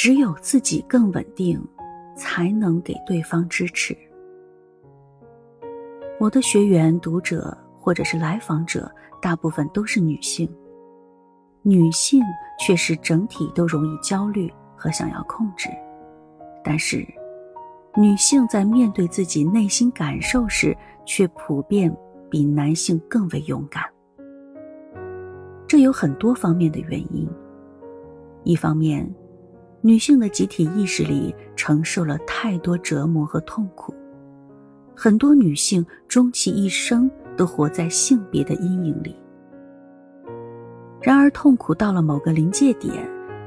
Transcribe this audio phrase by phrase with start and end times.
[0.00, 1.60] 只有自己更稳定，
[2.14, 3.98] 才能给对方支持。
[6.20, 8.88] 我的学员、读者或者是来访者，
[9.20, 10.48] 大部分都是女性。
[11.62, 12.22] 女性
[12.60, 15.68] 确实整体都容易焦虑和想要控制，
[16.62, 17.04] 但是，
[17.96, 21.92] 女性在面对自己内心感受时，却普遍
[22.30, 23.82] 比男性更为勇敢。
[25.66, 27.28] 这有很多方面的原因。
[28.44, 29.12] 一方面，
[29.80, 33.94] 女性的集体意识里承受了太多折磨和痛苦，
[34.94, 39.14] 很多女性终其一生都活在性别的阴影里。
[41.00, 42.92] 然而，痛苦到了某个临界点，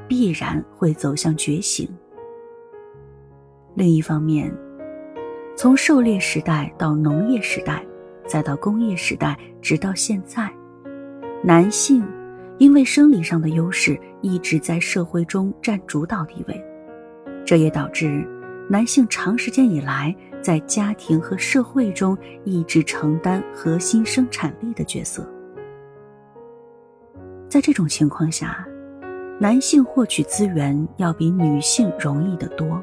[0.08, 1.86] 必然会走向觉醒。
[3.74, 4.50] 另一方面，
[5.54, 7.84] 从狩猎时代到农业时代，
[8.26, 10.50] 再到工业时代，直到现在，
[11.44, 12.02] 男性
[12.62, 16.64] 因为生理上的优势一直在社会中占主导地位，
[17.44, 18.24] 这也导致
[18.70, 25.28] 男性长时间以来在家庭和社会中一直承担核心生产力的角色。
[27.48, 28.64] 在这种情况下，
[29.40, 32.80] 男性获取资源要比女性容易得多。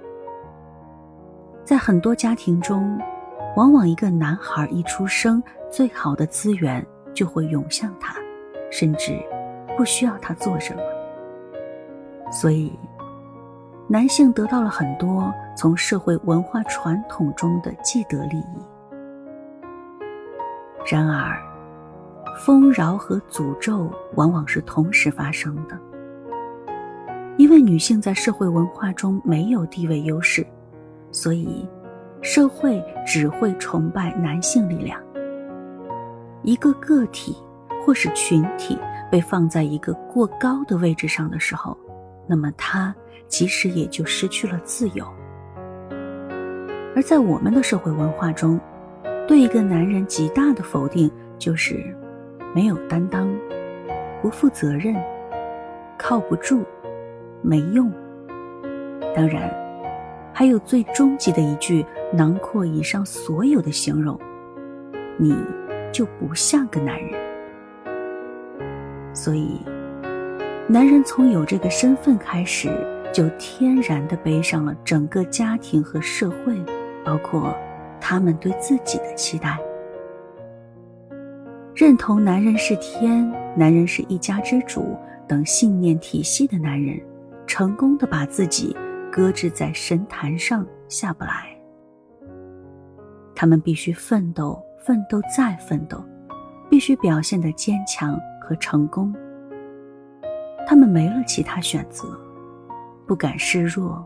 [1.64, 3.00] 在很多家庭中，
[3.56, 5.42] 往往一个男孩一出生，
[5.72, 8.14] 最好的资源就会涌向他，
[8.70, 9.18] 甚至
[9.80, 10.82] 不需要他做什么。
[12.30, 12.78] 所以，
[13.88, 18.60] 男性得到了很多从社会文化传统中的既得利益。
[20.86, 21.42] 然而，
[22.44, 25.80] 丰饶和诅咒往往是同时发生的，
[27.38, 30.46] 因为女性在社会文化中没有地位优势，
[31.10, 31.66] 所以
[32.22, 35.02] 社会只会崇拜男性力量。
[36.44, 37.34] 一个个体
[37.86, 38.78] 或是群体
[39.12, 41.78] 被放在一个过高的位置上的时候，
[42.28, 42.96] 那么他
[43.28, 45.06] 其实也就失去了自由。
[46.96, 48.60] 而在我们的社会文化中，
[49.28, 51.96] 对一个男人极大的否定就是。
[52.52, 53.32] 没有担当，
[54.24, 54.96] 不负责任，
[56.00, 56.66] 靠不住，
[57.44, 57.92] 没用。
[59.16, 59.54] 当然，
[60.34, 64.20] 还有最终极的一句，囊括以上所有的形容：
[65.16, 65.38] 你
[65.92, 67.19] 就不像个男人。
[69.20, 69.60] 所以，
[70.66, 72.70] 男人从有这个身份开始，
[73.14, 76.58] 就天然的背上了整个家庭和社会，
[77.04, 77.54] 包括
[78.00, 79.60] 他们对自己的期待。
[81.76, 84.98] 认同男人是天，男人是一家之主
[85.28, 86.98] 等信念体系的男人，
[87.46, 88.74] 成功的把自己
[89.12, 91.54] 搁置在神坛上下不来。
[93.36, 96.02] 他们必须奋斗，奋斗再奋斗，
[96.70, 98.18] 必须表现的坚强
[98.50, 99.14] 和成功。
[100.66, 102.08] 他们没了其他选择，
[103.06, 104.04] 不敢示弱，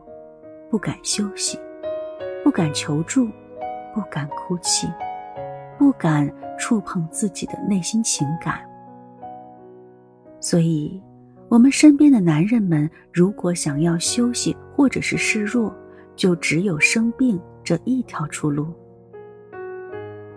[0.69, 1.57] 不敢休息，
[2.43, 3.29] 不敢求助，
[3.93, 4.89] 不敢哭泣。
[5.75, 8.61] 不敢触碰自己的内心情感，
[10.39, 11.01] 所以，
[11.49, 15.73] 我们身边的男人们如果想要休息或者是示弱，
[16.15, 18.67] 就只有生病这一条出路。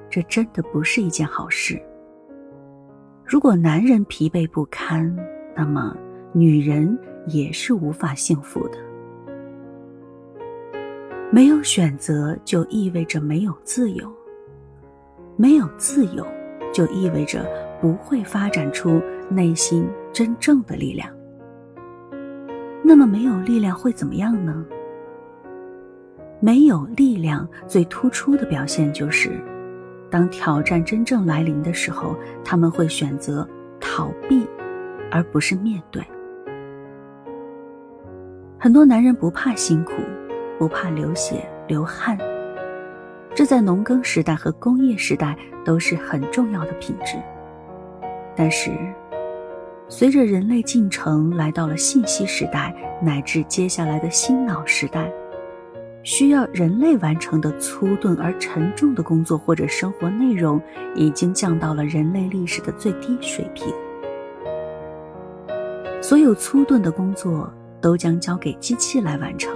[0.08, 1.80] 这真的不是一件好事。
[3.28, 5.12] 如果男人疲惫不堪，
[5.56, 5.96] 那么
[6.32, 8.78] 女人也是无法幸福的。
[11.32, 14.08] 没有选择，就意味着没有自由。
[15.34, 16.24] 没有自由，
[16.72, 17.44] 就意味着
[17.80, 21.10] 不会发展出内心真正的力量。
[22.84, 24.64] 那么，没有力量会怎么样呢？
[26.38, 29.32] 没有力量最突出的表现就是，
[30.10, 33.46] 当挑战真正来临的时候，他们会选择
[33.80, 34.46] 逃避，
[35.10, 36.02] 而不是面对。
[38.58, 39.92] 很多男人不怕辛苦，
[40.58, 42.16] 不怕流血流汗。
[43.34, 47.16] 这在农耕时代和工业时代都是很重要的品质，
[48.34, 48.70] 但是，
[49.88, 55.12] 随着人类进程来到了信息时代，乃至接下来的新脑时代，
[56.06, 60.62] 需要人类完成的粗钝而沉重的工作或者生活内容，
[60.94, 63.66] 已经降到了人类历史的最低水平。
[66.00, 69.52] 所有粗钝的工作都将交给机器来完成，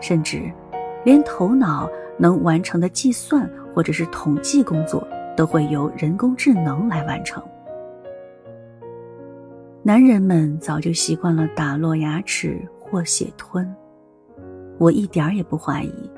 [0.00, 0.50] 甚至，
[1.04, 1.90] 连头脑。
[2.20, 5.06] 能完成的计算或者是统计工作，
[5.36, 7.40] 都会由人工智能来完成。
[9.84, 13.72] 男人们早就习惯了打落牙齿或血吞，
[14.78, 16.10] 我一点儿也不怀疑，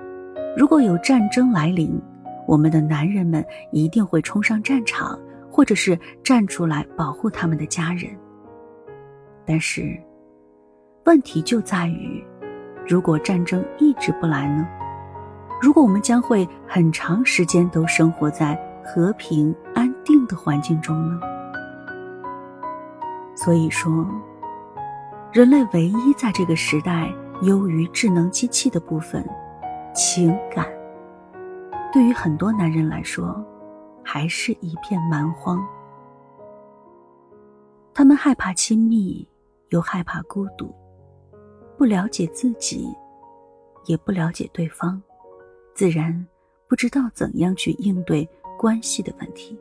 [0.56, 2.00] 如果有战争来临，
[2.46, 5.18] 我们的男人们一定会冲上战场，
[5.50, 8.10] 或者是站出来保护他们的家人。
[9.46, 9.98] 但是，
[11.06, 12.22] 问题就在于
[12.86, 14.68] 如果战争一直不来呢？
[15.60, 18.54] 如果我们将会很长时间都生活在
[18.84, 21.20] 和平安定的环境中呢？
[23.34, 24.06] 所以说，
[25.32, 27.10] 人类唯一在这个时代
[27.42, 29.26] 优于智能机器的部分——
[29.94, 30.66] 情感，
[31.90, 33.42] 对于很多男人来说，
[34.04, 35.58] 还是一片蛮荒。
[37.94, 39.26] 他们害怕亲密，
[39.70, 40.74] 又害怕孤独，
[41.78, 42.94] 不了解自己，
[43.86, 45.02] 也不了解对方。
[45.74, 46.26] 自然
[46.68, 48.28] 不知道怎样去应对
[48.58, 49.58] 关系的问题。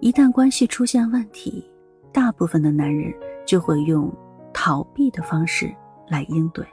[0.00, 1.70] 一旦关系出现问题，
[2.10, 3.14] 大部分的男人
[3.46, 4.10] 就会用
[4.52, 5.74] 逃避的方式
[6.08, 6.64] 来应对。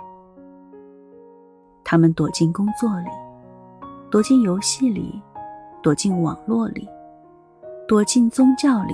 [1.83, 3.09] 他们躲进工作里，
[4.09, 5.21] 躲进游戏里，
[5.81, 6.87] 躲进网络里，
[7.87, 8.93] 躲进宗教里，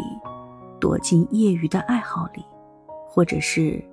[0.79, 2.43] 躲进业余的爱好里，
[3.07, 3.83] 或者是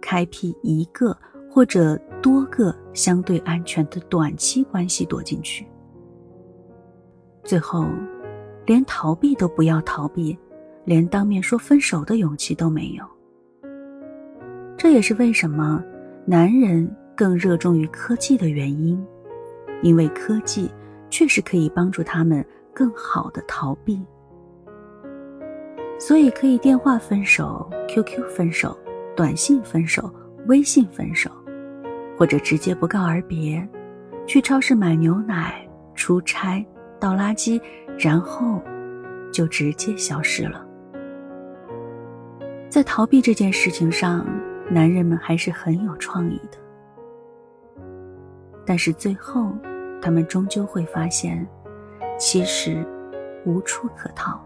[0.00, 1.16] 开辟一个。
[1.50, 5.66] 或者多个相对安全的短期关系躲进去，
[7.42, 7.86] 最后
[8.66, 10.38] 连逃避都不要逃避，
[10.84, 13.04] 连当面说分手的勇气都没有。
[14.78, 15.84] 这也是为什么
[16.24, 19.04] 男人更热衷于科技的原因，
[19.82, 20.70] 因为科技
[21.10, 22.42] 确实可以帮助他们
[22.72, 24.00] 更好的逃避，
[25.98, 28.78] 所以可以电话分手、QQ 分手、
[29.16, 30.10] 短信分手、
[30.46, 31.30] 微信分手。
[32.16, 33.64] 或者直接不告而别，
[34.26, 35.64] 去超市买牛奶、
[35.94, 36.66] 出差、
[36.98, 37.60] 倒垃圾，
[37.96, 38.60] 然后
[39.32, 40.66] 就直接消失了。
[42.68, 44.26] 在逃避这件事情上，
[44.70, 46.58] 男人们还是很有创意的。
[48.66, 49.52] 但是最后，
[50.00, 51.46] 他们终究会发现，
[52.18, 52.86] 其实
[53.44, 54.38] 无处可逃。